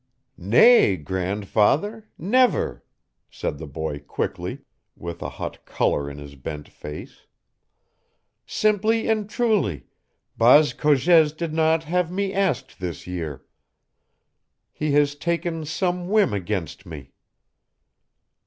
"Nay, 0.39 0.97
grandfather 0.97 2.09
never," 2.17 2.83
said 3.29 3.59
the 3.59 3.67
boy 3.67 3.99
quickly, 3.99 4.61
with 4.95 5.21
a 5.21 5.29
hot 5.29 5.63
color 5.63 6.09
in 6.09 6.17
his 6.17 6.33
bent 6.33 6.67
face. 6.67 7.27
"Simply 8.43 9.07
and 9.07 9.29
truly, 9.29 9.85
Baas 10.35 10.73
Cogez 10.73 11.31
did 11.33 11.53
not 11.53 11.83
have 11.83 12.11
me 12.11 12.33
asked 12.33 12.79
this 12.79 13.05
year. 13.05 13.45
He 14.71 14.93
has 14.93 15.13
taken 15.13 15.65
some 15.65 16.09
whim 16.09 16.33
against 16.33 16.83
me." 16.87 17.11